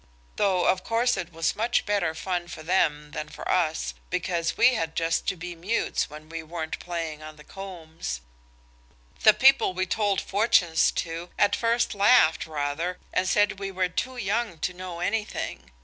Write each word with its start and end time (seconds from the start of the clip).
Though 0.37 0.65
of 0.65 0.83
course 0.83 1.15
it 1.15 1.31
was 1.31 1.55
much 1.55 1.85
better 1.85 2.15
fun 2.15 2.47
for 2.47 2.63
them 2.63 3.11
than 3.11 3.29
for 3.29 3.47
us, 3.47 3.93
because 4.09 4.57
we 4.57 4.73
had 4.73 4.95
just 4.95 5.27
to 5.27 5.35
be 5.35 5.53
mutes 5.55 6.09
when 6.09 6.27
we 6.27 6.41
weren't 6.41 6.79
playing 6.79 7.21
on 7.21 7.35
the 7.35 7.43
combs. 7.43 8.21
The 9.21 9.35
people 9.35 9.75
we 9.75 9.85
told 9.85 10.19
fortunes 10.19 10.91
to 10.93 11.29
at 11.37 11.55
first 11.55 11.93
laughed 11.93 12.47
rather 12.47 12.97
and 13.13 13.29
said 13.29 13.59
we 13.59 13.69
were 13.69 13.89
too 13.89 14.17
young 14.17 14.57
to 14.61 14.73
know 14.73 15.01
anything. 15.01 15.69